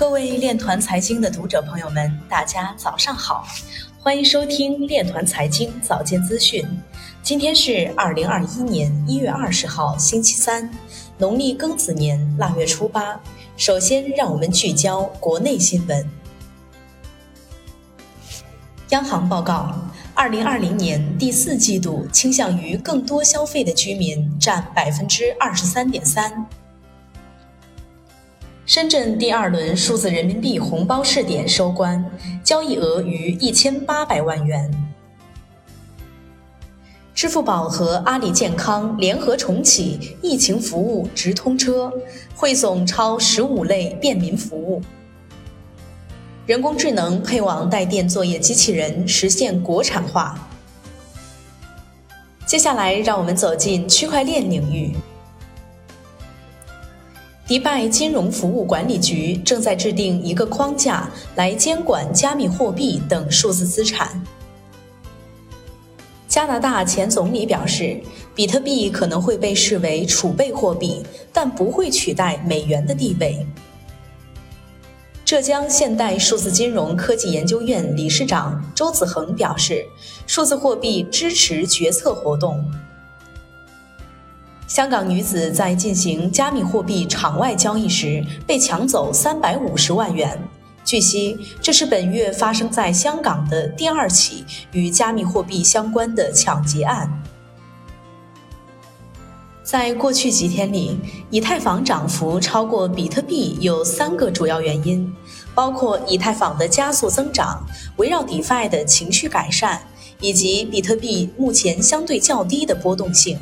[0.00, 3.46] 各位链团财经的读者朋友们，大家早上好，
[3.98, 6.66] 欢迎收听链团财经早间资讯。
[7.22, 10.70] 今天是二零二一年一月二十号，星期三，
[11.18, 13.20] 农历庚子年腊月初八。
[13.58, 16.08] 首先，让我们聚焦国内新闻。
[18.88, 19.74] 央行报告，
[20.14, 26.46] 二零二零年第四季度倾向于更多消费的居民占百分之二十三点三。
[28.70, 32.08] 深圳第二轮数字人民币红包试点收官，
[32.44, 34.70] 交易额逾一千八百万元。
[37.12, 41.92] 支付宝和阿里健康联合重启疫情服务直通车，
[42.36, 44.80] 汇总超十五类便民服务。
[46.46, 50.48] 人工智能配网带电作业机器人实现国产化。
[52.46, 54.94] 接下来，让我们走进区块链领域。
[57.50, 64.22] 迪拜金融服务管理局正在制定一个框架来监管加密货币等数字资产。
[66.28, 68.00] 加拿大前总理表示，
[68.36, 73.44] 比特币可能会被视为储备货币，但不会取代美元的地位。
[75.24, 79.84] 浙江现代数字金融科技研究院理事长周子恒表示，
[80.24, 82.64] 数字货币支持决策活动。
[84.70, 90.40] 香港女子在进行加密货币场外交易时被抢走三百五十万元。
[90.84, 97.10] 据悉，这是本月发生在香港的第二起与加密货币相关的抢劫案。
[99.64, 100.96] 在过去几天里，
[101.30, 105.12] 以太坊涨幅超过比特币有三个主要原因，
[105.52, 107.60] 包括以太坊的加速增长、
[107.96, 109.80] 围绕 DeFi 的情绪改善，
[110.20, 113.36] 以及比特币目前相对较低的波动性。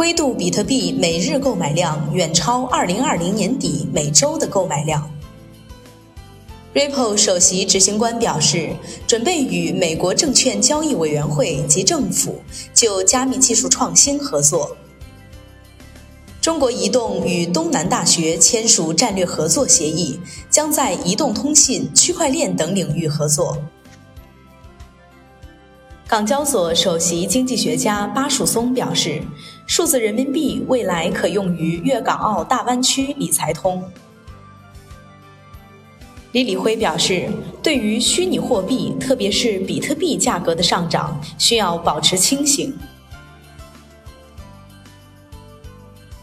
[0.00, 5.10] 灰度比特币每日购买量远超2020年底每周的购买量。
[6.72, 8.70] Ripple 首席执行官表示，
[9.06, 12.40] 准备与美国证券交易委员会及政府
[12.72, 14.74] 就加密技术创新合作。
[16.40, 20.18] 中国移动与东南大学签署战略合作协议，
[20.48, 23.58] 将在移动通信、区块链等领域合作。
[26.10, 29.22] 港交所首席经济学家巴曙松表示，
[29.64, 33.88] 数字人民币未来可用于粤港澳大湾区理财通。
[36.32, 37.30] 李李辉表示，
[37.62, 42.76] 对于虚拟货币，特别是比特币价格的上涨，需要保持清醒。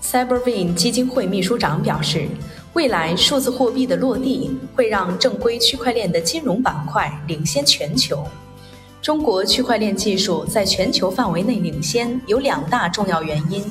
[0.03, 2.27] Cyberwin 基金会秘书长表示，
[2.73, 8.27] 未来数字货币的落地会让正规区块链的金融板块领先全球。
[9.07, 13.63] 中国区块链技术在全球范围内领先有两大重要原因：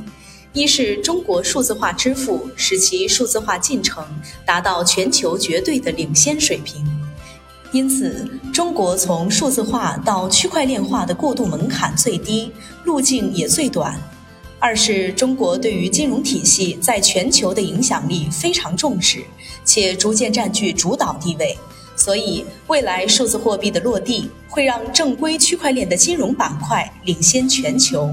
[0.55, 4.03] 一是中国数字化支付使其数字化进程
[4.47, 6.83] 达到全球绝对的领先水平，
[7.71, 12.51] 因此中国从数字化到区块链化的过渡门槛最低，
[12.85, 13.93] 路径也最短；
[14.59, 19.23] 二是中国对于金融体系在全球的影响力非常重视，
[19.67, 21.59] 且逐渐占据主导地位。
[21.97, 28.09] 所以，未来数字货币的落地会让正规区块链的金融板块领先全球。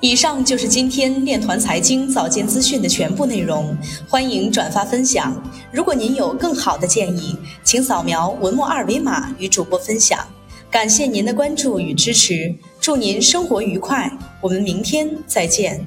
[0.00, 3.76] 以上就是今天链团财经早间资讯的全部内容，
[4.08, 5.42] 欢迎转发分享。
[5.72, 10.24] 如果您有更好的建议，请扫描文末二维码与主播分享。
[10.70, 14.08] 感谢您的关注与支持，祝您生活愉快，
[14.40, 15.84] 我们明天再见。